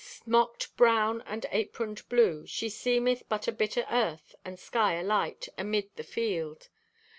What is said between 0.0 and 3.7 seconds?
Smocked brown and aproned blue, she seemeth but a